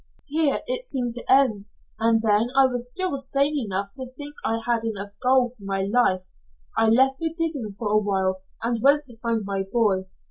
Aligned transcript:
Here 0.25 0.61
it 0.65 0.83
seemed 0.83 1.13
to 1.13 1.31
end, 1.31 1.61
and 1.99 2.23
then 2.23 2.49
I 2.57 2.65
was 2.65 2.87
still 2.89 3.15
sane 3.19 3.55
enough 3.55 3.91
to 3.93 4.07
think 4.17 4.33
I 4.43 4.57
had 4.65 4.83
enough 4.83 5.11
gold 5.21 5.53
for 5.53 5.63
my 5.65 5.83
life; 5.83 6.23
I 6.75 6.87
left 6.89 7.19
the 7.19 7.31
digging 7.31 7.73
for 7.77 7.91
a 7.91 7.99
while, 7.99 8.41
and 8.63 8.81
went 8.81 9.03
to 9.05 9.17
find 9.19 9.45
my 9.45 9.61
boy. 9.61 10.05